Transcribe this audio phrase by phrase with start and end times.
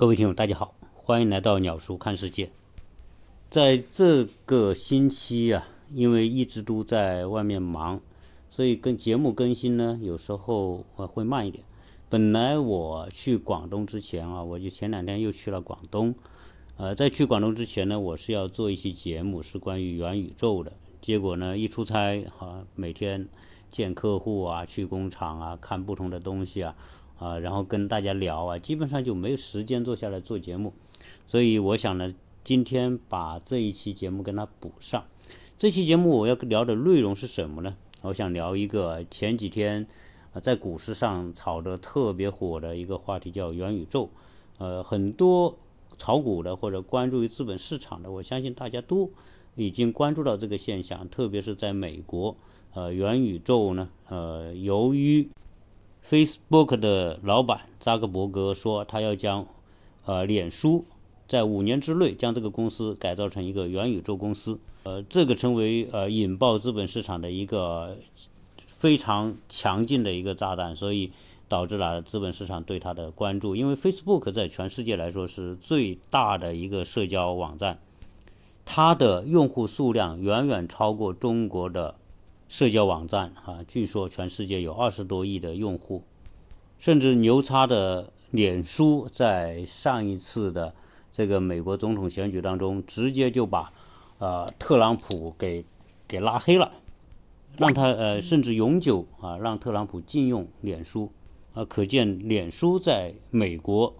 [0.00, 2.50] 各位听友，大家好，欢迎来到鸟叔看世界。
[3.50, 8.00] 在这个星期啊，因为一直都在外面忙，
[8.48, 11.62] 所以跟节目更新呢，有时候会慢一点。
[12.08, 16.14] 本来我去广东之前啊，我就前两天又去了广东。
[16.78, 20.72] 呃，在去广东之前呢，我是要做一期节目，是关于元宇宙的。
[21.02, 23.28] 结果呢，一出差啊，每天
[23.70, 26.74] 见客户啊，去工厂啊，看不同的东西啊。
[27.20, 30.72] 啊，然后跟大家聊啊，基本上就没有时间坐下来做节目，
[31.26, 32.12] 所以我想呢，
[32.42, 35.04] 今天把这一期节目跟他补上。
[35.58, 37.76] 这期节目我要聊的内容是什么呢？
[38.02, 39.86] 我想聊一个前几天
[40.32, 44.08] 啊在股市上炒得特别火的一个话题，叫元宇宙。
[44.56, 45.58] 呃，很多
[45.98, 49.10] 炒股的或者关注于资本市场的，我相信大家都
[49.56, 52.34] 已经关注到这个现象，特别是在美国，
[52.72, 55.28] 呃，元宇宙呢，呃，由于
[56.04, 59.46] Facebook 的老板扎克伯格说，他要将
[60.04, 60.84] 呃脸书
[61.28, 64.58] 在五年之内将这个公司改造成一个元宇宙公司。
[64.82, 67.98] 呃，这个成为呃引爆资本市场的一个
[68.66, 71.12] 非常强劲的一个炸弹，所以
[71.48, 73.54] 导致了资本市场对它的关注。
[73.54, 77.78] 因为 Facebook 在全世界来说是最大的一个社交网站，
[78.64, 81.94] 它的用户数量远远超过中国的。
[82.50, 86.02] 社交网站啊，据说全世界有二十多亿的用户，
[86.80, 90.74] 甚至牛叉的脸书在上一次的
[91.12, 93.72] 这个美国总统选举当中，直接就把
[94.18, 95.64] 呃特朗普给
[96.08, 96.72] 给拉黑了，
[97.56, 101.12] 让他呃甚至永久啊让特朗普禁用脸书
[101.54, 103.94] 啊，可见脸书在美国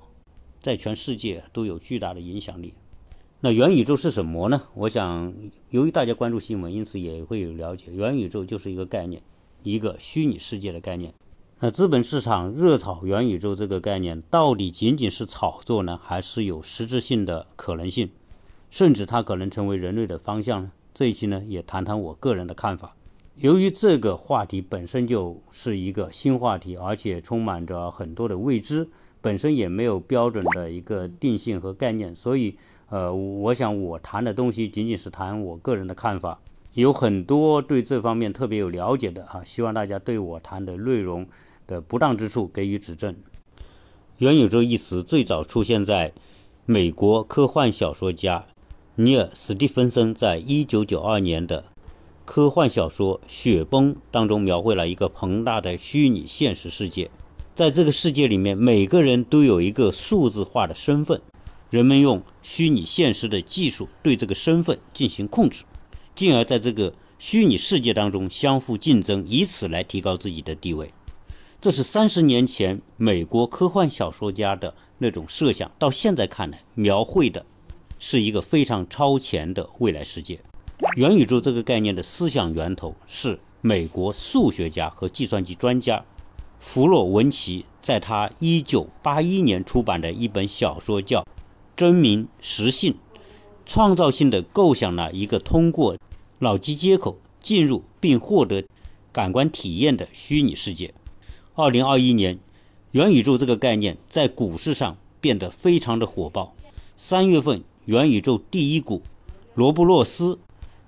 [0.60, 2.74] 在全世界都有巨大的影响力。
[3.42, 4.64] 那元宇宙是什么呢？
[4.74, 5.32] 我想，
[5.70, 7.90] 由于大家关注新闻，因此也会有了解。
[7.90, 9.22] 元宇宙就是一个概念，
[9.62, 11.14] 一个虚拟世界的概念。
[11.60, 18.10] 那资本市场热炒元宇宙这个概念，到底仅仅是炒作呢，还是有实质性的可能性？
[18.68, 20.72] 甚至它可能成为人类的方向呢？
[20.92, 22.94] 这一期呢，也谈谈我个人的看法。
[23.36, 28.86] 由于这个话题本身就是一个新话题，而且充满着很多的未知，
[29.22, 32.58] 本身也没有标准的一个定性和概念，所以。
[32.90, 36.40] 呃，我想我谈的东西仅仅是谈我个人的看法，
[36.74, 41.26] 有很多对这方面特别有了解的啊，希望大家对我谈的内容
[41.68, 43.14] 的不当之处给予指正。
[44.18, 46.12] 元宇宙一词最早出现在
[46.66, 48.44] 美国科幻小说家
[48.96, 51.64] 尼尔·史蒂芬森在一九九二年的
[52.24, 57.08] 科幻小说《雪崩》当中描绘了一个庞大的虚拟现实世界，
[57.54, 61.20] 在这个世界里面，每个人都有一个数字化的身份。
[61.70, 65.62] 人们用虚拟现实的技术对这个身份进行控制，
[66.16, 70.92] 进而在这个虚拟世界当中相互竞争，以此来提高自己的地位。
[71.60, 77.46] 这是三十年前美国科幻小说家的那种设想，到现在看来，描绘的
[78.00, 80.40] 是一个非常超前的未来世界。
[80.96, 86.04] 元宇宙这个概念的思想源头是美国数学家和计算机专家
[86.58, 91.24] 弗洛文奇在他一九八一年出版的一本小说叫。
[91.80, 92.94] 真名实姓，
[93.64, 95.96] 创造性的构想了一个通过
[96.40, 98.66] 脑机接口进入并获得
[99.10, 100.92] 感官体验的虚拟世界。
[101.54, 102.38] 二零二一年，
[102.90, 106.52] 元宇宙这个概念在股市上变得非常的火爆。
[106.96, 109.00] 三月份，元宇宙第一股
[109.54, 110.38] 罗布洛斯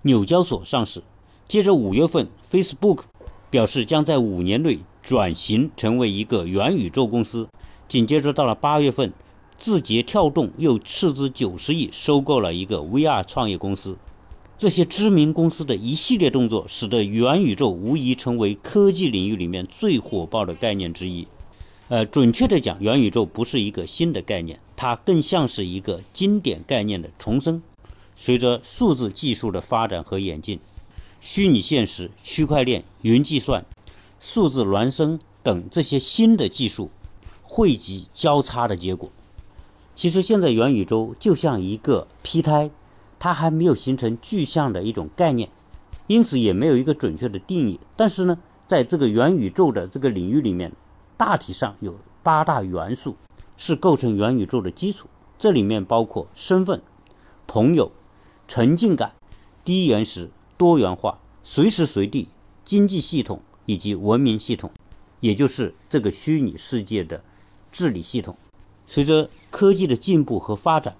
[0.02, 1.02] 纽交所上市。
[1.48, 3.04] 接着五月份，Facebook
[3.48, 7.48] 表示将在五年内转型成为一个元宇宙公司。
[7.88, 9.10] 紧接着到了八月份。
[9.62, 13.96] 字节跳动又斥资九十亿收购了一个 VR 创业公司，
[14.58, 21.28] 这些知名公司的一系列动作，使得元宇宙无疑成为科技领域里面最火爆的概念之一。
[21.86, 27.62] 呃，准确的讲，元宇宙不是一个新的概念，它更像是一个经典概念的重生。
[28.16, 30.58] 随着数字技术的发展和演进，
[31.20, 33.64] 虚拟现实、区块链、云计算、
[34.18, 36.90] 数字孪生等这些新的技术
[37.42, 39.08] 汇集交叉的结果。
[39.94, 42.70] 其实现在元宇宙就像一个胚胎，
[43.18, 45.50] 它还没有形成具象的一种概念，
[46.06, 47.78] 因此也没有一个准确的定义。
[47.96, 50.72] 但是呢，在这个元宇宙的这个领域里面，
[51.16, 53.16] 大体上有八大元素
[53.56, 55.08] 是构成元宇宙的基础。
[55.38, 56.80] 这里面包括身份、
[57.46, 57.92] 朋友、
[58.48, 59.12] 沉浸感、
[59.64, 62.28] 低延时、多元化、随时随地、
[62.64, 64.70] 经济系统以及文明系统，
[65.20, 67.22] 也就是这个虚拟世界的
[67.70, 68.36] 治理系统。
[68.86, 70.96] 随着科技的进步和发展，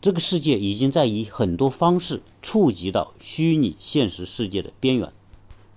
[0.00, 5.12] 这个世界已经在以很多方式触及到虚拟现实世界的边缘。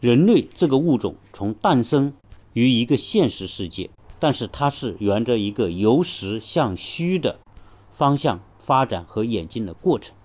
[0.02, 2.14] 人类这个物种从诞生
[2.54, 3.90] 于一个现实世界，
[4.20, 7.40] 但是它是沿着一个由实向虚的
[7.90, 10.16] 方向发展和演进的过程。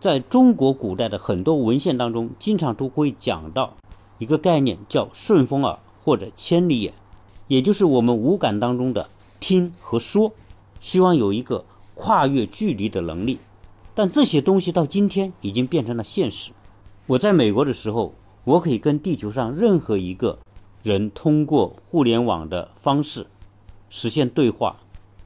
[0.00, 3.76] 在中国古代的很多文献当中，经常都会讲到
[4.18, 6.94] 一个概念，叫顺风耳或者千里眼，
[7.48, 9.10] 也就是我们五感当中的
[9.40, 10.32] 听和说，
[10.78, 11.64] 希望有一个
[11.94, 13.38] 跨越距离的能力。
[13.94, 16.52] 但这些东西到今天已经变成了现实。
[17.06, 18.14] 我在美国的时候，
[18.44, 20.38] 我可以跟地球上任何一个
[20.82, 23.26] 人通过互联网的方式
[23.88, 24.76] 实现对话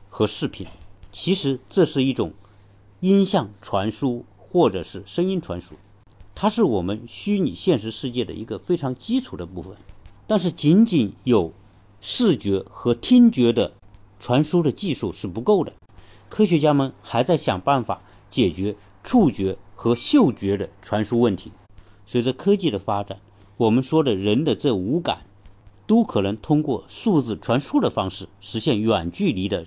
[0.09, 0.67] 和视频。
[1.13, 2.33] 其实这是一种
[3.01, 5.75] 音像传输或者是声音传输，
[6.35, 9.77] 它是我们虚拟现实世界的一个非常基础的部分。
[10.27, 11.53] 但是仅仅有
[12.01, 13.73] 视觉和听觉的
[14.19, 15.73] 传输的技术是不够的，
[16.29, 21.53] 科学家们还在想办法解决触觉和嗅觉的传输问题。
[22.07, 23.19] 随着科技的发展，
[23.57, 25.27] 我们说的人的这五感，
[25.87, 29.65] 都可能通过数字传输的方式实现远距离的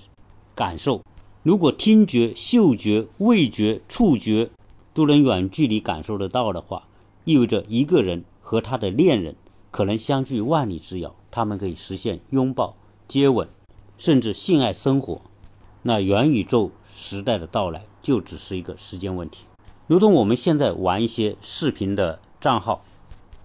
[0.56, 1.02] 感受。
[1.44, 4.50] 如果听觉、嗅觉、味觉、触觉
[4.94, 6.88] 都能远距离感受得到的话，
[7.24, 9.36] 意味着一个人和他的恋人
[9.72, 12.76] 可能相距万里之遥，他们可以实现拥抱、
[13.08, 13.48] 接吻，
[13.98, 15.22] 甚至性爱生活。
[15.84, 19.46] 那元宇宙时代的到来就只是一个时间问题，
[19.88, 22.20] 如同我们现在玩一些视频的。
[22.40, 22.86] 账号，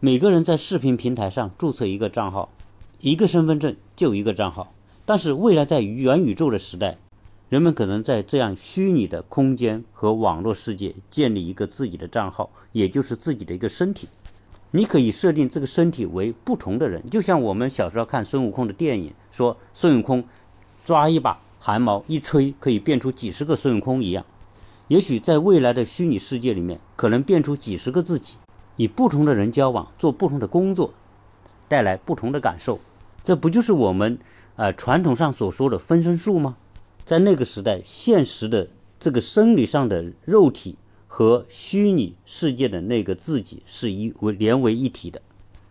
[0.00, 2.50] 每个人在视频平台上注册一个账号，
[3.00, 4.70] 一个身份证就一个账号。
[5.06, 6.98] 但是未来在元宇宙的时代，
[7.48, 14.06] 人们可能在这样虚拟的空间和网络世界建立一个自己的账号，也就是自己的一个身体。
[14.72, 20.22] 你可以设定这个身体为不同的人，就像我们小时候看孙悟空的电影，说孙悟空
[20.84, 24.24] 抓一把汗毛一吹，可以变出几十个孙悟空一样。
[24.88, 28.36] 也许在未来的虚拟世界里面，可能变出几十个自己。
[28.76, 30.92] 与不同的人交往，做不同的工作，
[31.68, 32.80] 带来不同的感受，
[33.22, 34.18] 这不就是我们
[34.56, 36.56] 呃传统上所说的分身术吗？
[37.04, 38.68] 在那个时代，现实的
[38.98, 40.76] 这个生理上的肉体
[41.06, 45.20] 和虚拟世界的那个自己是一为连为一体的。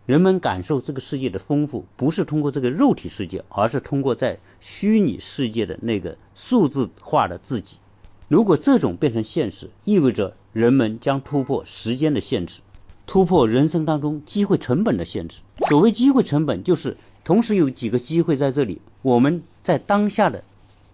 [0.04, 7.78] 人们感受这个世界的丰富，不是通过这个肉体世界，而是通过在虚拟世界的那个数字化的自己。
[8.26, 12.62] 如果这种变成现实，意味着人们将突破时间的限制。
[13.06, 15.40] 突破人生当中机会成本的限制。
[15.68, 18.80] 所谓机会成本，就是同时有几个机会在这里。
[19.02, 20.42] 我们在当下的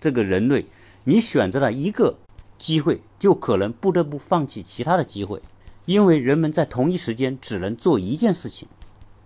[0.00, 0.66] 这个人类，
[1.04, 2.16] 你选择了一个
[2.58, 5.40] 机会，就可能不得不放弃其他的机会，
[5.86, 8.66] 因为人们在同一时间只能做一件事情，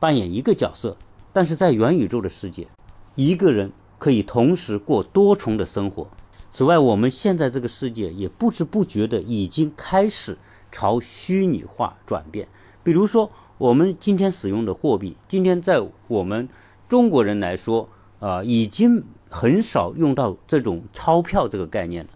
[0.02, 0.96] 扮演一个角色。
[1.32, 2.66] 但是在元宇宙的世界，
[3.14, 3.70] 一个人
[4.00, 6.08] 可以同时过多重的生活。
[6.50, 10.36] 此外，我们现在这个世界也不知不觉的已经开始
[10.72, 12.48] 朝虚拟化转变。
[12.82, 16.48] 比如说，我们今天使用的货币，今天在我们
[16.88, 17.88] 中国人来说，
[18.18, 22.10] 啊，已经很少用到这种钞票这个概念了。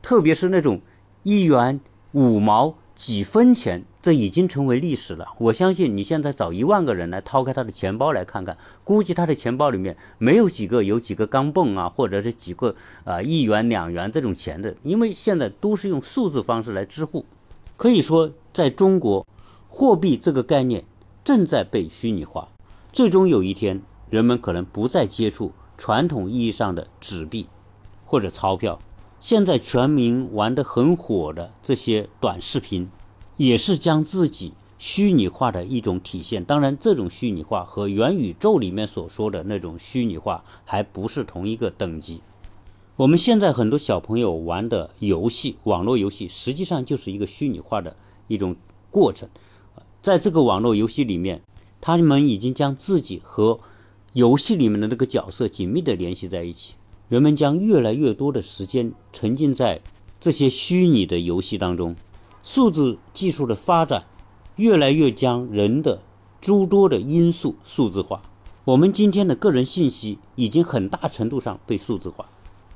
[0.00, 0.80] 特别是那种
[1.22, 1.80] 一元、
[2.12, 5.28] 五毛、几分钱，这已经成为历史了。
[5.38, 12.74] 我相信你现在找一万个人来掏开他的钱包来看看，估计他的钱包里面没有几个有几个钢镚啊，或者是几个
[13.04, 17.24] 啊一元、两元这种钱的，因为现在都是用数字方式来支付。
[17.76, 19.26] 可以说，在中国。
[19.72, 20.82] 货币这个概念
[21.22, 22.48] 正在被虚拟化，
[22.92, 23.80] 最终有一天，
[24.10, 27.46] 人们可能不再接触传统意义上的纸币
[28.04, 28.80] 或者钞票。
[29.20, 32.90] 现在全民玩得很火的这些短视频，
[33.40, 36.44] 也是将自己虚拟化的一种体现。
[36.44, 42.20] 当然，这种虚拟化和元宇宙里面所说的那种虚拟化还不是同一个等级。
[42.96, 47.96] 我们现在很多小朋友玩的游戏，网络游戏实际上就是一个虚拟化的
[48.28, 48.56] 一种
[48.90, 49.26] 过程。
[50.02, 51.40] 在这个网络游戏里面，
[51.80, 53.58] 他们已经将自己和
[54.12, 56.74] 游戏里面的那个角色紧密的联系在一起。
[57.08, 59.80] 人们将越来越多的时间沉浸在
[60.20, 61.96] 这些虚拟的游戏当中。
[62.42, 64.04] 数字技术的发展，
[64.56, 66.00] 越来越将人的
[66.40, 68.22] 诸多的因素数字化。
[68.64, 72.26] 我们今天的个人信息已经很大程度上被数字化。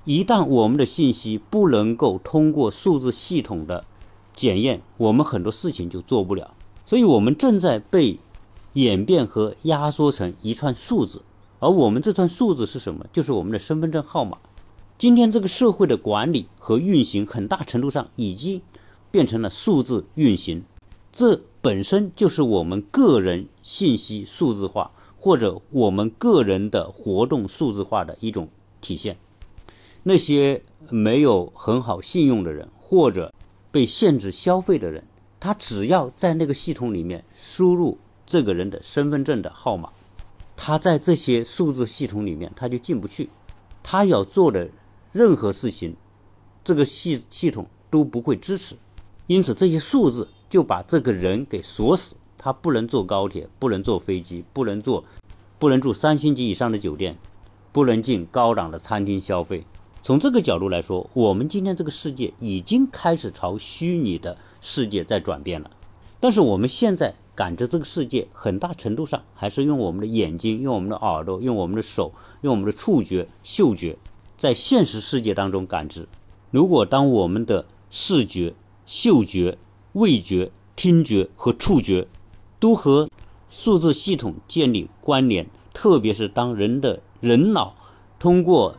[0.04, 3.84] 一旦我们的信息不能够通过数字系统的
[4.34, 6.54] 检验，我们很多事情就做不了。
[6.84, 8.18] 所以，我们正在被
[8.74, 11.22] 演变和压缩成一串数字，
[11.58, 13.06] 而我们这串数字是什么？
[13.12, 14.36] 就是我们的身份证号码。
[14.98, 18.60] 今天，这个社会的管理和运行，很大程度上已经
[19.14, 20.64] 变成了数字运行。
[21.12, 28.48] 这本身就是我们个人信息数字化，或者我们个人的活动数字化的一种
[28.80, 29.16] 体现。
[30.02, 33.32] 那些没有很好信用的人，或者
[33.70, 35.06] 被限制消费的人。
[35.38, 39.90] 他只要在那个系统里面输入这个人的身份证的号码，
[40.56, 43.30] 他在这些数字系统里面他就进不去。
[43.80, 44.68] 他要做的
[45.12, 45.94] 任何事情，
[46.64, 48.74] 这个系系统都不会支持。
[49.26, 55.02] 因此，这些数字就把这个人给锁死，他不能坐高铁，不能坐飞机，不能坐，
[55.58, 57.16] 不能住三星级以上的酒店，
[57.72, 59.64] 不能进高档的餐厅消费。
[60.02, 65.70] 从这个角度来说，我们今天这个世界已经开始朝虚拟的世界在转变了。
[66.20, 72.12] 但是我们现在感知这个世界，很大程度上还是用我们的眼睛、用我们的耳朵、用我们的手、
[72.42, 73.96] 用我们的触觉、嗅觉，
[74.36, 76.06] 在现实世界当中感知。
[76.50, 78.54] 如果当我们的视觉、
[78.86, 79.58] 嗅觉、
[79.92, 82.06] 味觉、听觉和触觉
[82.60, 83.08] 都和
[83.48, 87.74] 数字系统建立关联，特别是当人的人脑
[88.18, 88.76] 通过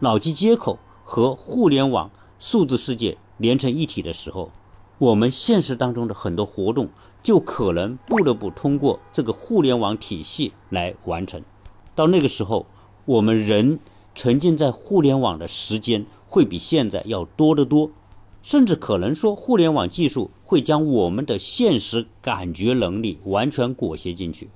[0.00, 4.50] 脑机接口和互联网数字世界连成一体的时候，
[4.98, 6.88] 我们现实当中的很多活动
[7.22, 11.42] 就可能不得不通过这个互联网体系来完成。
[11.94, 12.66] 到那个时候，
[13.06, 13.80] 我们人
[14.14, 17.90] 沉浸在互联网的时间会比现在要多得多，
[18.48, 24.48] 甚至可能说，互联网技术会将我们的现实感觉能力完全裹挟进去，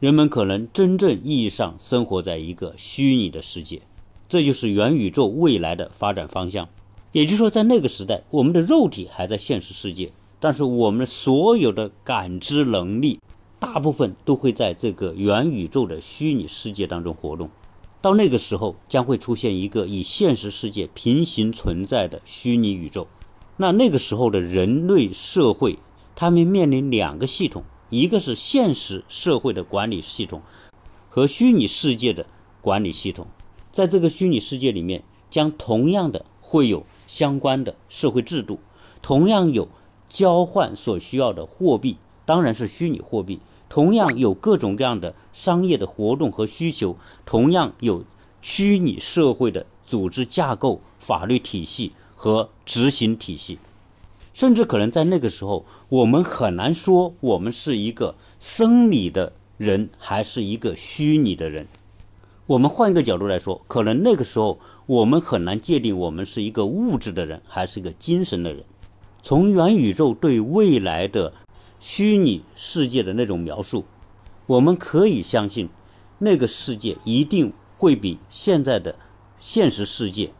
[0.00, 3.82] 人们可能真正意义上生活在一个虚拟的世界。
[4.28, 6.68] 这就是元宇宙未来的发展方向。
[7.12, 13.20] 也就是说，在那个时代，我们的肉体还在现实世界，但是我们所有的感知能力，
[13.60, 17.48] 大部分都会在这个元宇宙的虚拟世界当中活动。
[18.02, 23.06] 到那个时候，将会出现一个与现实世界平行存在的虚拟宇宙。
[23.60, 25.80] 那那个时候的人类社会，
[26.14, 30.42] 他们面临两个系统：一个是现实社会的管理系统，
[31.08, 32.24] 和虚拟世界的
[32.62, 33.26] 管理系统。
[33.72, 38.60] 在这个虚拟世界里面，将同样的会有相关的社会制度，
[39.02, 39.68] 同样有
[40.08, 46.96] 交换所需要的货币，当然是虚拟货币，同样有各种各样的商业的活动和需求，
[47.26, 48.04] 同样有
[48.40, 53.60] 虚拟社会的组织架构、法律体系和执行体系，
[54.34, 61.68] 甚至可能在那个时候，我们很难说我们是一个生理的人，还是一个虚拟的人。
[62.46, 68.64] 我们换一个角度来说，可能那个时候我们很难界定我们是一个物质的人还是一个精神的人。
[69.22, 71.32] 从元宇宙对未来的
[71.78, 73.84] 虚拟世界的那种描述，
[74.46, 75.68] 我们可以相信，
[76.18, 78.96] 那个世界一定会比现在的
[79.38, 80.32] 现实世界，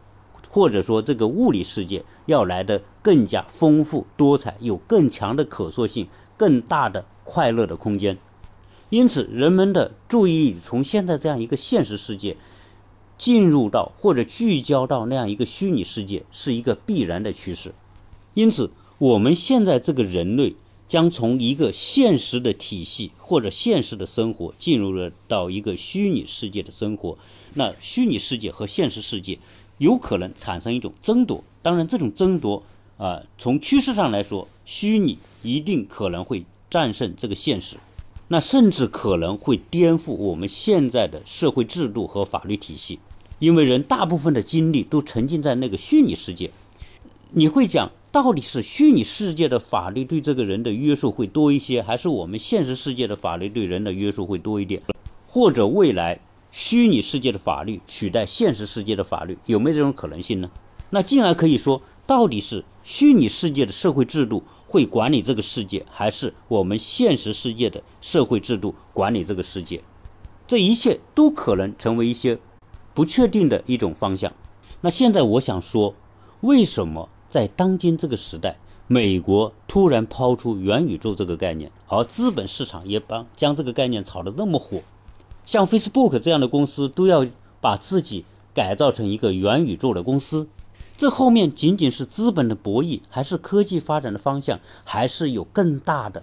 [0.49, 8.17] 或者说这个物理世界要来的更加丰富多彩，有更强的可塑性，更大的快乐的空间。
[8.89, 12.35] 因此，人们的注意力从现在这样一个现实世界，
[13.19, 17.75] 进入到或者聚焦到那样一个虚拟世界，是一个必然的趋势。
[18.33, 20.55] 因此，我们现在这个人类
[20.87, 27.15] 将从一个现实的体系或者现实的生活，进入了到一个虚拟世界的生活。
[27.53, 29.37] 那虚拟世界和现实世界
[29.79, 31.43] 有可能产生一种争夺。
[31.63, 32.61] 当然，这种争夺
[32.97, 37.77] 啊，从趋势上来说，虚拟一定可能会战胜这个现实。
[38.27, 42.99] 那甚至可能会颠覆我们现在的社会制度和法律体系，
[43.39, 46.51] 因为人大部分的精力都沉浸在那个虚拟世界。
[47.31, 54.81] 你会讲，到底是虚拟世界的法律对这个人的约束会多一些，还是我们现实世界的法律对人的约束会多一点？
[55.27, 56.19] 或者未来
[56.51, 60.49] 虚拟世界的法律取代现实世界的法律，有没有这种可能性呢？
[60.89, 64.43] 那进而可以说，到底是虚拟世界的社会制度？
[64.67, 69.81] 会管理这个世界，还是我们现实世界的社会制度管理这个世界？
[70.45, 72.37] 这一切都可能成为一些
[72.93, 74.31] 不确定的一种方向。
[74.81, 75.95] 那现在我想说，
[76.41, 84.81] 为什么在当今这个时代，美国突然抛出元宇宙这个概念，而资本市场也把将这个概念炒得那么火？
[85.49, 87.25] 像 Facebook 这样的公司都要
[87.59, 90.47] 把自己改造成一个元宇宙的公司。
[90.95, 96.21] 这后面仅仅是资本的博弈，还是科技发展的方向，还是有更大的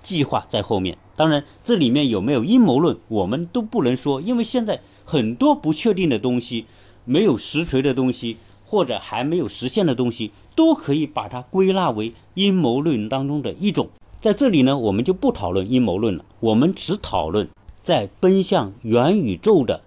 [0.00, 0.96] 计划在后面？
[1.16, 6.64] 当然，这里面有没有阴谋论，我们都不能说，因为现在很多不确定的东西，
[7.04, 13.88] 没有实锤的东西，或者还没有实现的东西，都可以把它归纳为阴谋论当中的一种。
[14.20, 17.48] 在这里呢，我们就不讨论阴谋论了，我们只讨论
[17.88, 19.80] 在奔向元宇宙的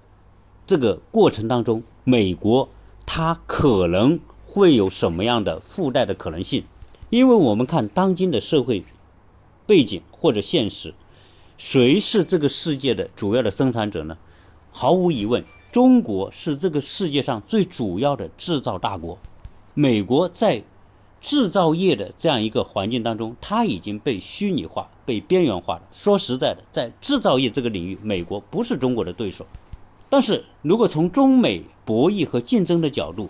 [0.66, 2.68] 这个过程当中，美国
[3.06, 4.20] 它可能。
[4.48, 6.66] 会有什么样的附带的可能性？
[7.10, 8.84] 因为我们看当今的社会
[9.66, 10.94] 背景或者现实，
[11.58, 14.18] 谁是这个世界的主要的生产者呢？
[14.72, 19.18] 毫无疑问，中国是这个世界上最主要的制造大国。
[19.74, 20.64] 美国在
[21.22, 25.82] 制造业的这样一个环境当中，它已经被虚拟化、被边缘化了。
[25.92, 29.46] 说实在的，在制造业这个领域，美国不是中国的对手。
[30.08, 33.30] 但是如果从中美博弈和竞争的角度，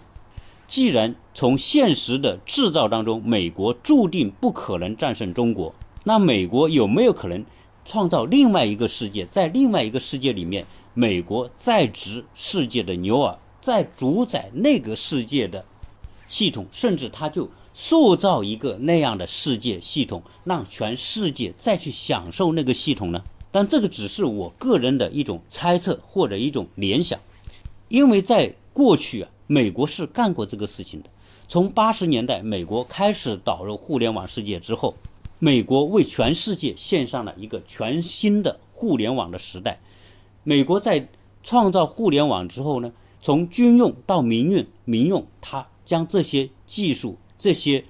[0.68, 5.74] 既然从现实的制造当中，美国注定不可能战胜中国，
[6.04, 7.44] 那美国有没有可能
[7.84, 9.26] 创造另外一个世界？
[9.32, 15.66] 在另外一个世界里面，美国再执世界的牛耳，在主宰那个世界的
[16.28, 23.24] 系统，甚至他就塑造一个那样的世界系统，让全世界再去享受那个系统呢？
[23.52, 27.20] 但这个只是我个人的一种猜测或者一种联想，
[27.90, 31.10] 因为在过去啊，美国是干过这个事情的。
[31.48, 34.96] 从八十年代美国开始导入互联网世界之后，
[35.38, 39.82] 美国为全世界献上了一个全新的互联网的时代。
[40.44, 41.10] 美国在
[41.44, 47.84] 创造互联网之后呢，从军用到民用，民用它将这些技术、这些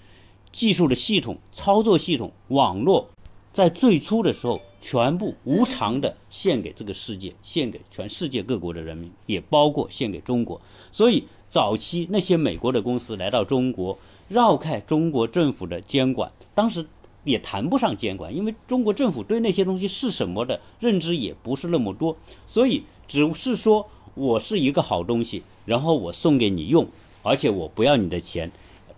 [0.51, 3.09] 技术的系统、操作系统、网络，
[3.53, 4.59] 在最初的时候。
[4.83, 10.59] 全部无偿的献给这个世界，献给全世界各国的人民，也包括献给中国。
[10.91, 16.87] 所以早期那些美国的公司来到中国，绕开中国政府的监管，当时
[17.23, 22.17] 也谈不上监管，因为中国政府对那些东西是什么的认知也不是那么多，
[22.47, 26.87] 所以只是说我是一个好东西，然后我送给你用，
[27.21, 28.51] 而且我不要你的钱，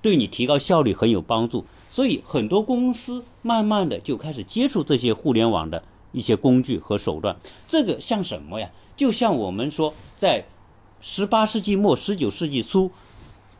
[0.03, 1.65] 对你提高效率很有帮助。
[1.89, 7.35] 所以很多公司慢慢的就开始接触这些互联网的一些工具和手段。
[7.67, 8.69] 这个像什么呀？
[8.95, 10.45] 就像我们说，在
[11.01, 12.91] 十八世纪末、十九世纪初，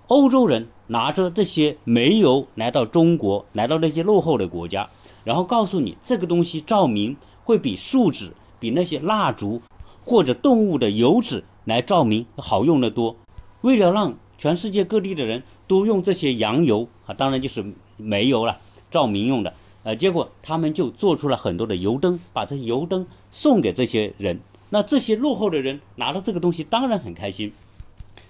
[0.08, 4.90] 欧洲人拿着这些煤油来到中国，来到那些落后的国家，
[5.24, 9.62] 然后告诉你这个东西照明会比树脂、比那些蜡烛
[10.04, 13.16] 或者动物的油脂来照明好用得多。
[13.62, 17.64] 为了让全世界各地的人都用这些洋油啊，当然就是。
[17.96, 18.58] 煤油了，
[18.90, 24.40] 照明用的，呃，结果他们就做出了很多的油灯，把这油灯送给这些人。
[24.72, 27.54] 那这些落后的人拿到这个东西，当然很开心。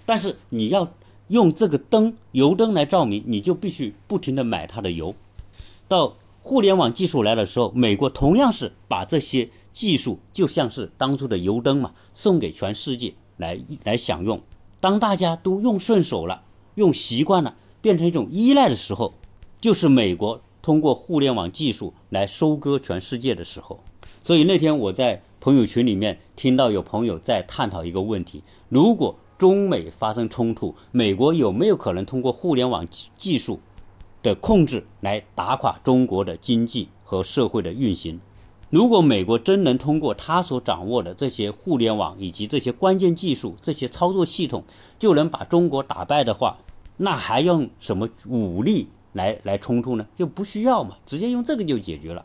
[0.04, 0.92] 但是你要
[1.28, 5.14] 用这个灯，油灯来照明，你就必须不停的买它的油。
[5.88, 14.40] 到互联网技术来的时候，美国同样是把这些技术，就像是当初的油灯嘛，送给全世界来来享用。
[14.84, 16.42] 当大家都用顺手了，
[16.74, 19.14] 用习惯了，变成一种依赖的时候。
[19.58, 23.80] 就是美国通过互联网技术来收割全世界的时候，
[24.20, 33.60] 所以那天我在朋友群里面听到有朋友在探讨一个问题：如果中美发生冲突，美国有没有可能通过互联网技术
[34.22, 38.20] 的控制来打垮中国的经济和社会的运行？
[38.74, 44.64] 如果美国真能通过他所掌握的这些互联网以及这些关键技术、这些操作系统，
[44.98, 46.58] 就能把中国打败的话，
[46.96, 48.88] 那还用什么武力？
[49.12, 52.24] 来来冲突呢，就不需要嘛，直接用这个就解决了。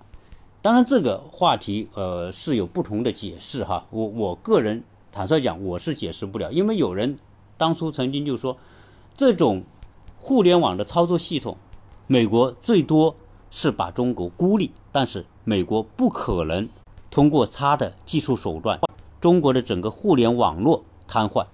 [0.64, 3.86] 当然，这个话题呃是有不同的解释哈。
[3.92, 7.20] 我我个人坦率讲，我是解释不了，因为有人
[7.60, 8.58] 当初曾经就说，
[9.16, 9.62] 这种
[10.18, 11.58] 互联网的操作系统，
[12.08, 13.16] 美国最多
[13.50, 16.68] 是把中国孤立，但是美国不可能
[17.10, 18.80] 通过它的技术手段，
[19.20, 21.46] 中国的整个互联网络瘫痪。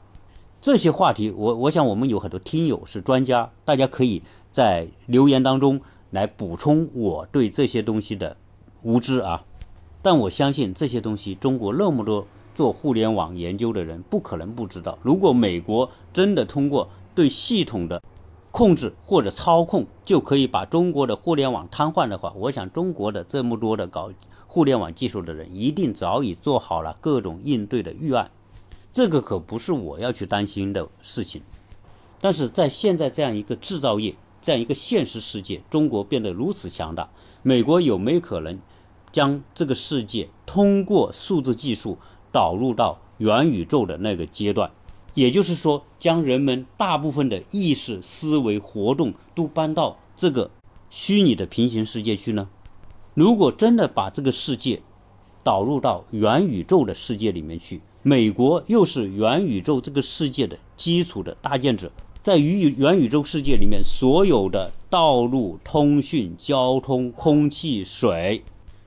[0.62, 5.80] 这些话题，我我想我们有很多听友是专家，大家可以在留言当中
[6.10, 8.36] 来补充我对这些东西的
[8.82, 9.44] 无知啊。
[10.02, 14.98] 但我相信这些东西，中国那么多做互联网研究的人，不可能不知道。
[15.04, 18.02] 如果美国真的通过对系统的
[18.56, 24.14] 控制或者操控，就可以把中国的互联网瘫痪的话，我想中国的这么多的搞
[24.48, 28.32] 互联网技术的人，一定早已做好了各种应对的预案。
[28.94, 31.42] 这个可不是我要去担心的事情，
[32.22, 37.10] 但是在现在这样一个制造业、这样一个现实世界，中国变得如此强大，
[37.44, 38.58] 美国有没有可能
[39.12, 41.98] 将这个世界通过数字技术
[42.32, 44.72] 导入到元宇宙的那个阶段？
[45.16, 50.52] 也就是说，将人们大部分的意识、思维、活动都搬到这个
[50.90, 52.48] 虚拟的平行世界去呢？
[53.14, 54.82] 如果真的把这个世界
[55.42, 57.82] 导入到元宇宙的世界里面去？
[58.02, 68.44] 美国又是元宇宙这个世界的基础的搭建者，在于元宇宙世界里面，所有的道路、通讯、交通、空气、水、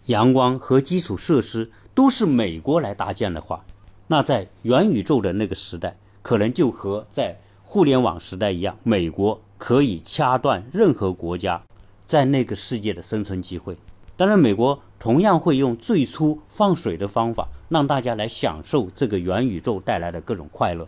[0.07, 3.65] 阳光和基础设施都是美国来搭建的话，
[4.07, 11.63] 那在元宇宙的那个时代，可能就和在互联网时代一样，美国可以掐断任何国家
[12.05, 13.79] 在那个世界的生存机会。
[14.15, 20.87] 当然，美国同样会用最初放水的方法，让大家来享受这个元宇宙带来的各种快乐。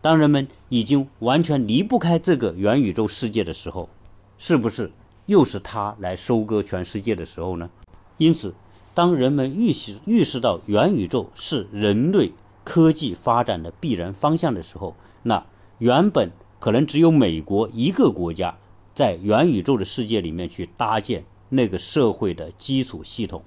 [0.00, 3.90] 当人们已经完全离不开这个元宇宙世界的时候，
[4.38, 4.90] 是不是
[5.26, 7.68] 又是他来收割全世界的时候呢？
[8.16, 8.54] 因此，
[8.94, 12.32] 当人们预识预识到元宇宙是人类
[12.68, 15.46] 科技发展的必然方向的时候，那
[15.78, 18.58] 原本可能只有美国一个国家
[18.94, 23.42] 在元宇宙的世界里面去搭建那个社会的基础系统，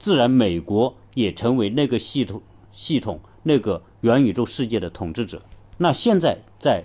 [0.00, 2.42] 自然美国也成为那个系统
[2.72, 5.40] 系统那个元宇宙世界的统治者。
[5.76, 6.82] 那现在在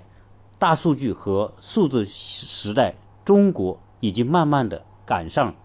[0.60, 2.94] 大数据和数字时代，
[3.26, 5.56] 中国已经慢慢的赶上，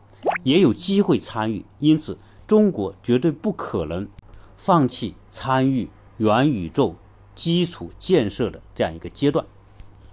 [0.43, 2.17] 也有机会参与，因此
[2.47, 4.09] 中国绝对不可能
[4.57, 6.95] 放弃参与元宇宙
[7.35, 9.47] 基础建设的这样一个阶段。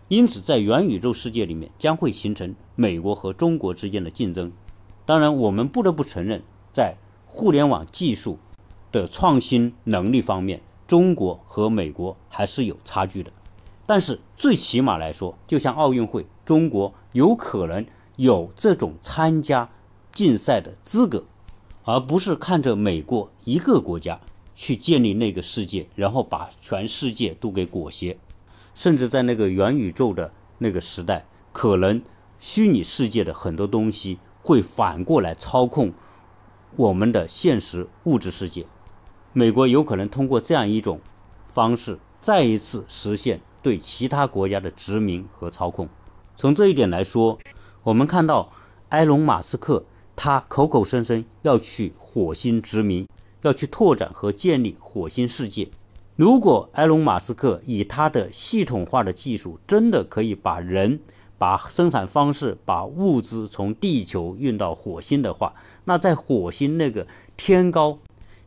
[0.08, 4.52] 因此，在元宇宙世界里面将会形成美国和中国之间的竞争。
[5.06, 6.42] 当然，我们不得不承认，
[6.72, 8.38] 在互联网技术
[8.92, 10.62] 的创新能力方面。
[10.88, 13.32] 中国和美国还是有差距的，
[13.88, 17.84] 但是最起码来说，就像奥运会，中国有可能
[18.18, 19.68] 有这种参加
[20.14, 21.26] 竞赛的资格，
[21.86, 24.20] 而不是看着美国一个国家
[24.56, 28.18] 去建立那个世界，然后把全世界都给裹挟。
[28.74, 32.02] 甚至在那个元宇宙的那个时代，可能
[32.40, 35.94] 虚拟世界的很多东西会反过来操控
[36.76, 38.66] 我们的现实物质世界。
[39.32, 41.00] 美国有可能通过这样一种
[41.48, 45.88] 方式，再一次实现对其他国家的殖民和操控。
[46.36, 47.38] 从这一点来说，
[47.84, 48.52] 我们看到
[48.90, 49.86] 埃隆·马斯克
[50.18, 53.08] 他口口声声要去火星殖民，
[53.48, 55.70] 要去拓展和建立火星世界。
[56.16, 61.00] 如果埃隆·马斯克以他的系统化的技术，真的可以把人、
[61.38, 65.54] 把生产方式、把物资从地球运到火星的话，
[65.84, 67.06] 那在火星那个
[67.38, 68.00] 天高。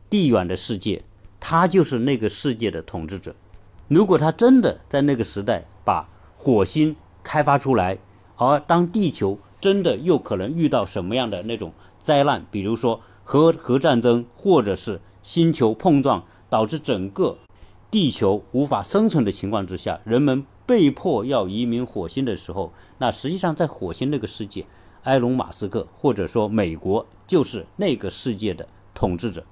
[0.09, 1.03] 地远的世界，
[1.39, 3.35] 他就是那个世界的统治者。
[3.87, 7.99] 如果他真的在那个时代把火星开发出来，
[8.35, 17.37] 而当地球真的又可能遇到什么样的那种灾难，比如说核核战争，或者是星球碰撞导致整个
[17.91, 24.65] 地球无法生存的情况之下，人们被迫要移民火星的时候，那实际上在火星那个世界，
[25.03, 29.45] 埃隆·马斯克或者说美国就是那个世界的统治者。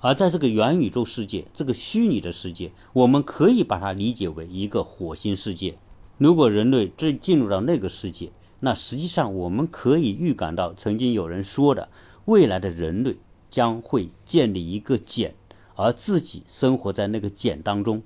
[0.00, 5.76] 而在这个元宇宙世界，这个虚拟的世界，我们可以把它理解为一个火星世界。
[6.16, 11.90] 如果人类真进入到那个世界，那实际上我们可以预感到，曾经有人说的，
[12.28, 13.16] 未来的人类
[13.48, 15.34] 将会建立一个茧，
[15.76, 18.02] 而自己生活在那个茧当中，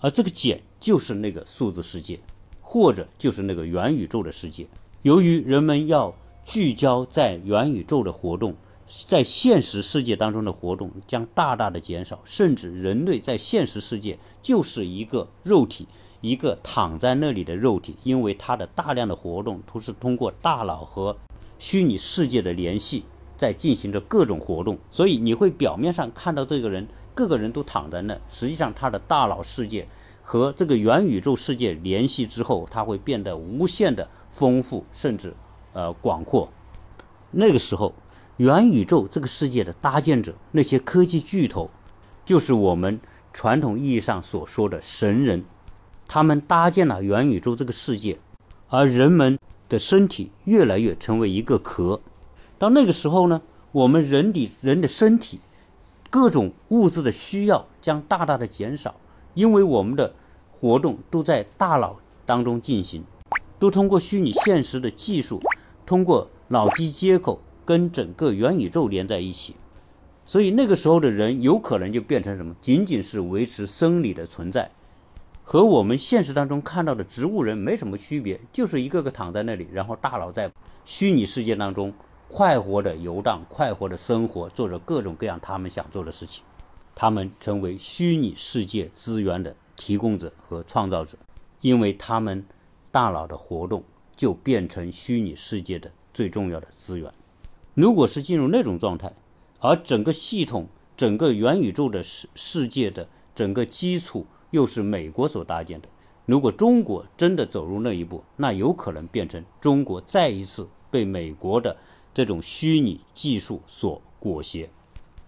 [0.00, 2.18] 而这个茧就是那个数字世界，
[2.62, 4.66] 或者就是那个元宇宙的世界。
[5.02, 8.56] 由于人们要聚焦在元宇宙的活动。
[9.08, 15.88] 在现实世界当中的活动将大大的减少，甚至人类在现实世界就是一个肉体，
[16.20, 21.16] 一个躺在那里的肉体，因为它的大量的活动都是通过大脑和
[21.58, 23.02] 虚拟世界的联系
[23.36, 29.86] 在进行着各种活动，所以你会表面上看到这个人，各个人都躺在那，实际上他的大脑世界
[30.22, 35.34] 和这个元宇宙世界联系之后，它会变得无限的丰富，甚至
[35.72, 36.48] 呃广阔。
[37.30, 37.92] 那个时候。
[38.38, 41.70] 元宇宙这个世界的搭建者，那些科技巨头，
[42.26, 43.00] 就是我们
[43.32, 45.46] 传统意义上所说的神人。
[46.06, 48.18] 他们搭建了元宇宙这个世界，
[48.68, 49.38] 而人们
[49.70, 52.02] 的身体越来越成为一个壳。
[52.58, 53.42] 到那个时候呢，
[53.72, 55.40] 我们人体人的身体
[56.10, 58.94] 各种物质的需要将大大的减少，
[59.34, 60.14] 因为我们的
[60.52, 63.04] 活动都在大脑当中进行，
[63.58, 65.40] 都通过虚拟现实的技术，
[65.84, 67.40] 通过脑机接口。
[67.66, 69.56] 跟整个元宇宙连在一起，
[70.24, 72.54] 所以那个时候的人有可能就变成什么？
[72.60, 74.70] 仅仅是维持生理的存在，
[75.42, 80.52] 和我们现实当中看到的植物人没什么区别，就是一个个躺在那里，然后大脑在
[80.84, 81.92] 虚拟世界当中
[82.28, 86.44] 快活的游荡，快活的生活，做着各种各样他们想做的事情。
[86.94, 91.18] 他们成为虚拟世界资源的提供者和创造者，
[91.60, 92.44] 因为他们
[92.90, 93.84] 大脑的活动
[94.16, 97.12] 就变成虚拟世界的最重要的资源。
[97.74, 99.12] 如果是进入那种状态，
[99.60, 105.88] 而整个系统、整个元宇宙的世世界的整个基础又是美国所搭建的，
[106.24, 111.76] 如果中国真的走入那一步，那有可能变成中国再一次被美国的
[112.16, 114.70] 这种虚拟技术所裹挟。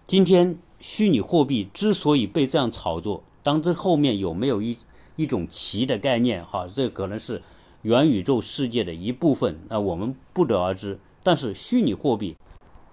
[0.07, 4.75] 今天虚拟货币之所以被这样炒作，当这后面有没有一
[5.15, 6.43] 一种奇的概念？
[6.43, 7.43] 哈，这可能是
[7.83, 10.99] 元宇宙世界的一部分，那我们不得而知。
[11.21, 12.35] 但是虚拟货币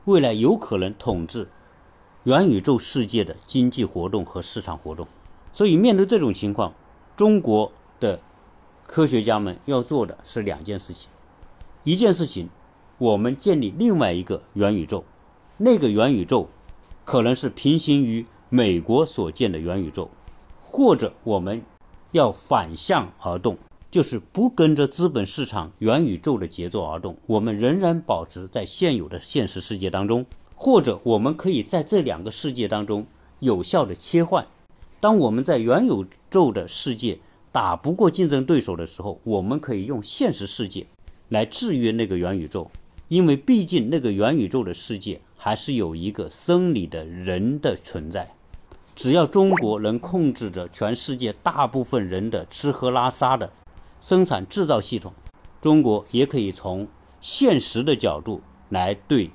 [0.05, 1.49] 未来有可能统治
[2.25, 5.09] 元宇宙世界的经济活动和市场活动，
[5.55, 6.75] 所以面对这种情况，
[7.17, 8.21] 中国的
[8.87, 11.09] 科学家们要做的是两件事情：
[11.83, 12.51] 一件事情，
[12.99, 15.05] 我们建立另外一个元宇宙，
[15.59, 16.49] 那个元宇宙
[17.05, 20.09] 可能是平行于美国所建的元宇宙，
[20.65, 21.63] 或者我们
[22.13, 23.59] 要反向而动，
[23.91, 33.07] 就是不跟着资本市场、元宇宙的节奏而动，我们仍然保持在现有的现实世界当中，或者我们可以在这两个世界当中
[33.41, 34.47] 有效的切换。
[35.01, 37.19] 当我们在元宇宙的世界
[37.53, 40.87] 打不过竞争对手的时候，我们可以用现实世界
[41.29, 42.71] 来制约那个元宇宙，
[43.09, 48.33] 因为毕竟那个元宇宙的世界还是有一个生理的人的存在。
[48.95, 53.53] 只要中国能控制着全世界大部分人的吃喝拉撒的
[54.01, 55.13] 生产制造系统，
[55.61, 56.89] 中国也可以从
[57.21, 58.41] 现实的角度
[58.71, 59.31] 来对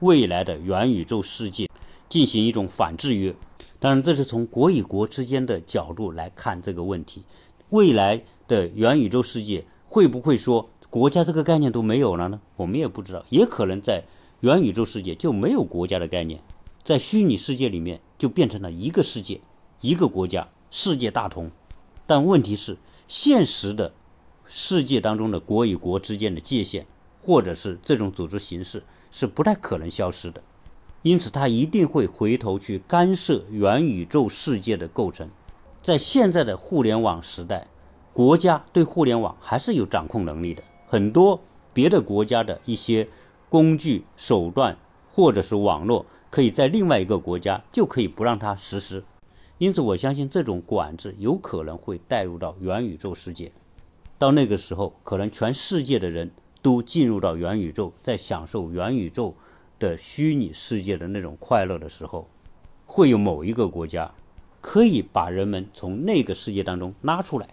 [0.00, 1.70] 未来的元宇宙世界
[2.08, 3.34] 进行一种反制约。
[3.78, 7.22] 当然，这是从国与国之间的角度来看这个问题。
[7.70, 12.40] 未来的元宇宙世界会不会说国家这个概念都没有了呢？
[12.54, 14.04] 我们也不知道，也可能在
[14.38, 16.40] 元宇宙世界就没有国家的概念。
[16.84, 19.40] 在虚拟世界里面，就变成了一个世界、
[19.80, 21.50] 一个国家，世界大同。
[22.06, 22.78] 但问题是，
[23.08, 23.92] 现实的
[24.44, 26.86] 世界当中的国与国之间的界限，
[27.20, 30.44] 或者是这种组织形式，是不太可能消失的。
[31.02, 35.28] 因此，它一定会回头去干涉元宇宙世界的构成。
[35.82, 37.66] 在现在的互联网时代，
[38.12, 40.62] 国家对互联网还是有掌控能力的。
[40.94, 41.40] 很多
[41.72, 43.08] 别的国家的一些
[43.48, 44.78] 工具、手段，
[45.10, 46.06] 或者是网络。
[46.30, 49.02] 可以在另外一个国家就可以不让它实施，
[49.58, 53.50] 因此我相信这种管制有可能会带入到元宇宙世界。
[54.18, 56.30] 到那个时候，可能全世界的人
[56.62, 59.34] 都进入到元宇宙，在享受元宇宙
[59.80, 62.28] 的虚拟世界的那种快乐的时候，
[62.86, 64.14] 会有某一个国家
[64.60, 67.48] 可以把人们从那个世界当中拉出来，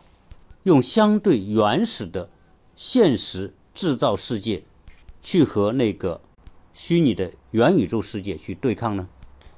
[0.61, 2.29] 用相对原始的
[2.75, 4.63] 现实制造世界
[5.21, 6.21] 去和那个。
[6.73, 9.09] 虚拟的元宇宙世界去对抗呢？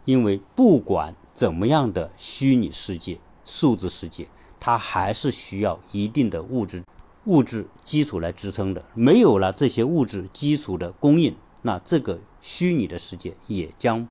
[0.04, 4.28] 因为不管怎么样的虚拟世界、数字世界，
[4.60, 6.84] 它还是需要一定的物质
[7.26, 8.84] 物质基础来支撑的。
[8.96, 14.08] 没有了这些物质基础的供应，那这个虚拟的世界也将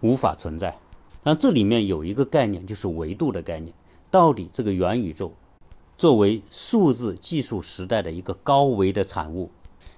[0.00, 0.78] 无法存在。
[1.22, 3.74] 那这里面有一个概念，就是维度的概念。
[4.10, 5.34] 到底这个元宇宙
[5.98, 9.50] 作为数字技术时代的一个高维的产物，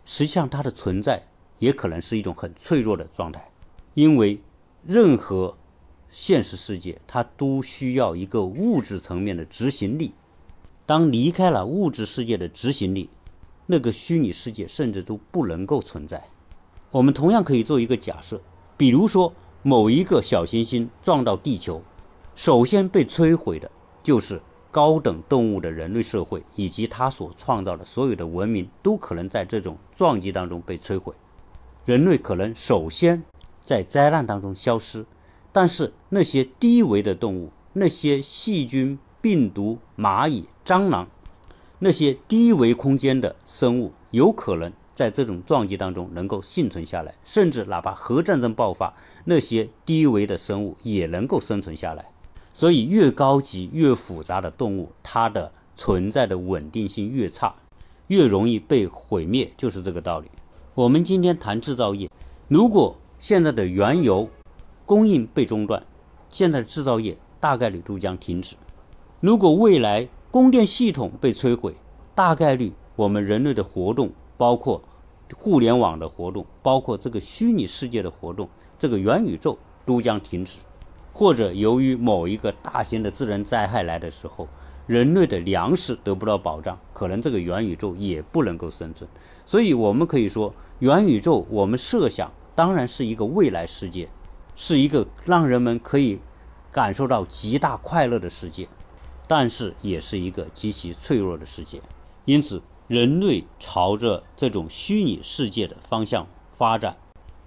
[0.05, 1.23] 实际上它的存在。
[1.61, 3.51] 也可能是一种很脆弱的状态，
[3.95, 4.41] 因为
[4.87, 5.57] 任何
[6.09, 10.15] 现实世界它都需要一个物质层面的执行力。
[10.87, 13.11] 当离开了物质世界的执行力，
[13.67, 16.29] 那个虚拟世界甚至都不能够存在。
[16.93, 18.41] 我们同样可以做一个假设，
[18.77, 19.35] 比如说
[19.65, 21.83] 某一个小行星撞到地球，
[22.37, 23.69] 首先被摧毁的
[24.05, 31.15] 就是高等动物的人类社会以及它所创造的所有的文明，都可能在这种撞击当中被摧毁。
[31.85, 33.23] 人类可能首先
[33.63, 35.07] 在灾难当中消失，
[35.53, 41.09] 但是那些低维的动物，那些细菌、病毒、蚂蚁、蟑螂，
[41.79, 52.11] 那些低维空间的生物，有可能在这种撞击当中能够幸存下来，甚至哪怕核战争爆发，那些低维的生物也能够生存下来。
[52.59, 57.55] 所以，越高级、越复杂的动物，它的存在的稳定性越差，
[58.09, 60.29] 越容易被毁灭，就是这个道理。
[60.75, 62.11] 我们今天谈制造业，
[62.49, 64.29] 如果现在的原油
[64.85, 65.81] 供应被中断，
[66.31, 68.57] 现在的制造业大概率都将停止。
[69.21, 71.77] 如果未来供电系统被摧毁，
[72.17, 74.83] 大概率我们人类的活动，包括
[75.37, 80.59] 互联网的活动，包括这个虚拟世界的活动，这个元宇宙都将停止。
[81.19, 84.47] 或者由于某一个大型的自然灾害来的时候，
[84.87, 89.11] 人类的粮食得不到保障，可能这个元宇宙也不能够生存。
[89.45, 90.55] 所以，我们可以说。
[90.79, 94.09] 元宇宙，我们设想当然是一个未来世界，
[94.55, 96.21] 是一个让人们可以
[96.71, 98.69] 感受到极大快乐的世界，
[99.27, 101.83] 但是也是一个极其脆弱的世界。
[102.27, 106.97] 因此，人类朝着这种虚拟世界的方向发展，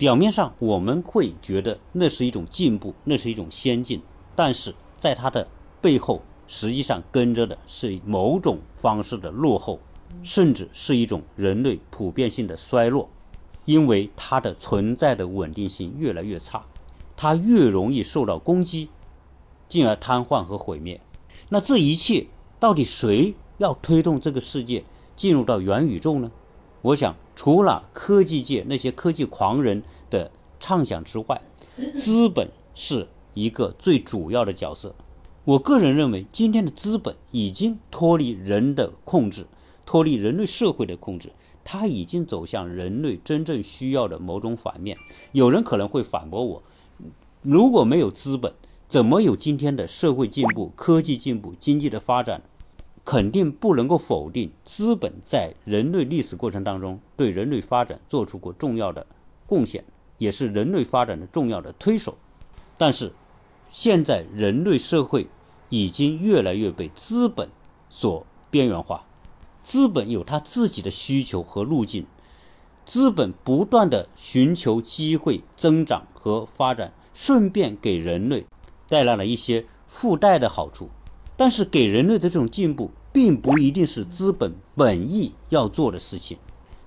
[0.01, 4.01] 表面上我们会觉得那是一种进步，那是一种先进，
[4.35, 5.47] 但是在它的
[5.79, 9.79] 背后，实际上跟着的是某种方式的落后，
[10.23, 13.07] 甚至是一种人类普遍性的衰落。
[13.65, 16.65] 因为它的存在的稳定性越来越差，
[17.15, 18.89] 它越容易受到攻击，
[19.69, 20.99] 进而瘫痪和毁灭。
[21.49, 22.25] 那这一切
[22.59, 24.83] 到底谁要推动这个世界
[25.15, 26.31] 进入到元宇宙呢？
[26.81, 31.41] 我想，除了科技界那些科技狂人的畅想之外，
[31.95, 34.93] 资本是一个最主要的角色。
[35.45, 39.47] 我个人认为，今天的资本已经脱离人的控制，
[39.88, 41.34] 脱离人类社会的控制。
[41.63, 44.95] 它已经走向人类真正需要的某种反面。
[45.32, 46.63] 有人可能会反驳我：
[47.41, 48.54] 如果没有资本，
[48.88, 52.43] 怎么有今天的社会进步、科技进步、经济的发展？
[53.12, 59.06] 肯定不能够否定资本在人类历史过程当中对人类发展做出过重要的
[59.45, 59.84] 贡献，
[60.17, 62.17] 也是人类发展的重要的推手。
[62.78, 63.12] 但是，
[63.67, 65.28] 现在人类社会
[65.67, 67.50] 已经越来越被资本
[67.89, 69.06] 所边缘化，
[69.62, 72.08] 资本有它自己的需求和路径，
[72.86, 78.45] 资本不断的寻求机会增长和发展，顺便给人类
[78.88, 80.89] 带来了一些附带的好处。
[81.36, 86.38] 但是，给人类的这种进步，并不一定是资本本意要做的事情，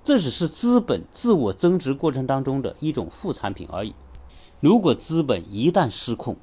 [0.03, 3.95] 这只是资本自我增值过程当中的一种副产品而已。
[4.61, 6.37] 如果资本一旦失控，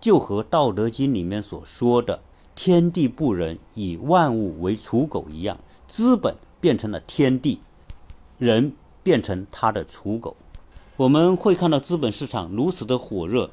[0.00, 2.20] 就和《道德经》里面所说的
[2.56, 7.60] “天地不仁，以万物为刍狗”一样，资本变成了天地，
[8.38, 8.72] 人
[9.02, 10.36] 变成它的刍狗。
[10.96, 13.50] 我们会看到资本市场如此的火热，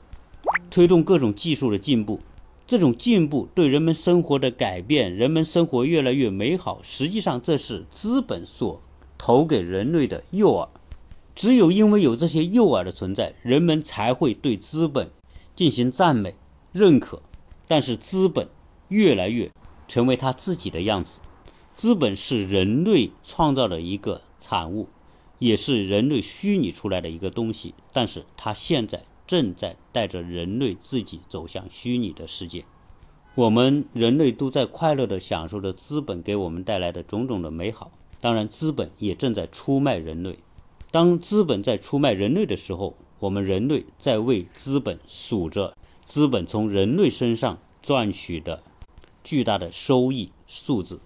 [0.72, 2.20] 推动各种技术的进步。
[2.68, 6.80] 这种进步对人们生活的改变，人们生活越来越美好。
[6.82, 8.82] 实际上，这是资本所
[9.18, 10.70] 投给人类的诱饵。
[11.36, 15.12] 只有因为有这些诱饵的存在，人们才会对资本
[15.56, 16.34] 进行赞美、
[16.72, 17.22] 认可。
[17.68, 18.48] 但是，资本
[18.88, 19.52] 越来越
[19.88, 21.20] 成为他自己的样子。
[21.76, 24.88] 资本是人类创造的一个产物，
[25.38, 27.76] 也是人类虚拟出来的一个东西。
[27.94, 29.04] 但是，它现在。
[29.28, 32.66] 正在带着人类自己走向虚拟的世界，
[33.34, 37.92] 我们人类都在快乐地享受着资本给我们带来的种种的美好。
[38.22, 40.40] 当然，资本也正在出卖人类。
[40.92, 48.64] 当资本在出卖人类的时候，我们人类在为资本数着资本从人类身上赚取的
[49.24, 51.00] 巨大的收益数字。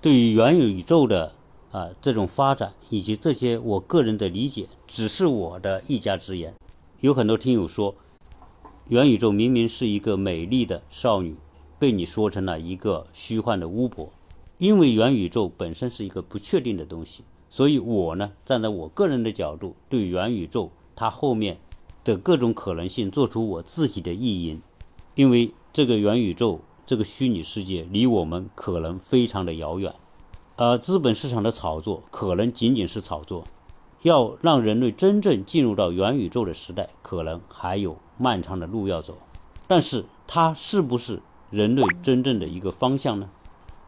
[0.00, 1.34] 对于元宇宙的
[1.70, 6.54] 啊这种发展以及这些，我个人的理解只是我的一家之言。
[7.00, 7.94] 有很多听友说，
[8.88, 11.34] 元宇宙明明是一个美丽的少女，
[11.78, 14.10] 被你说成了一个虚幻的巫婆。
[14.58, 21.58] 因为元宇宙本身是一个不确定的东西，所以我呢，站在我个人的角度，对元宇宙它后面
[22.04, 24.60] 的各种可能性做出我自己的意淫。
[25.14, 29.94] 因为这个元宇宙这个虚拟世界离我们可能非常的遥远，
[30.56, 33.44] 而资本市场的炒作可能仅仅是炒作。
[34.02, 39.18] 要让人类真正进入到元宇宙的时代，可能还有漫长的路要走。
[39.66, 43.28] 但是，它是不是人类真正的一个方向呢？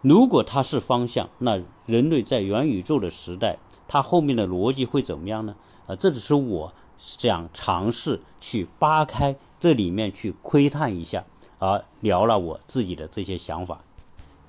[0.02, 5.56] 如果它是方向，那人类在元宇宙的时代，它后面的逻辑会怎么样呢？
[5.86, 11.24] 啊，这只是我想尝试去扒开这里面去窥探一下，
[11.58, 13.80] 而聊了我自己的这些想法。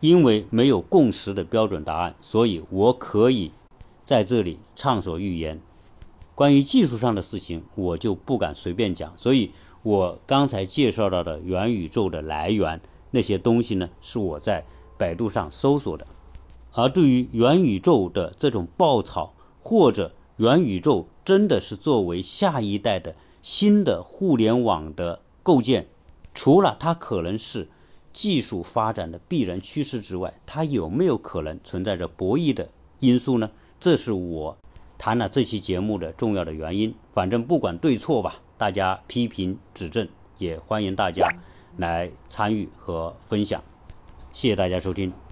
[0.02, 3.54] 因为没有共识的标准答案，所以我可以。
[4.06, 5.62] 在这里畅所欲言，
[6.36, 9.14] 关于技术上的事情，我就不敢随便讲。
[9.16, 14.66] 所以，我刚才介绍到的元宇宙的来源那些东西呢，是我在
[14.98, 16.06] 百度上搜索的。
[16.74, 25.88] 而对于元宇宙的这种爆炒，或者元宇宙真的是作为下一代的新的互联网的构建，
[26.34, 27.70] 除了它可能是
[28.12, 33.52] 技术发展的必然趋势之外，它有没有可能存在着博弈的因素呢？
[33.84, 34.58] 这是我
[34.98, 36.96] 谈了这期节目的重要的原因。
[37.12, 41.28] 反正不管对错吧，大家批评指正，也欢迎大家
[41.76, 43.62] 来参与和分享。
[44.32, 45.24] 谢谢大家收听。